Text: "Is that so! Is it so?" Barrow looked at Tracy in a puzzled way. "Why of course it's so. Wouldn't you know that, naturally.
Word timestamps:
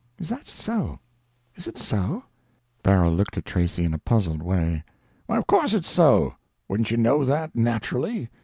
"Is 0.17 0.29
that 0.29 0.47
so! 0.47 0.99
Is 1.55 1.67
it 1.67 1.77
so?" 1.77 2.23
Barrow 2.81 3.11
looked 3.11 3.37
at 3.37 3.45
Tracy 3.45 3.83
in 3.85 3.93
a 3.93 3.99
puzzled 3.99 4.41
way. 4.41 4.83
"Why 5.27 5.37
of 5.37 5.45
course 5.45 5.75
it's 5.75 5.91
so. 5.91 6.33
Wouldn't 6.67 6.89
you 6.89 6.97
know 6.97 7.23
that, 7.23 7.55
naturally. 7.55 8.31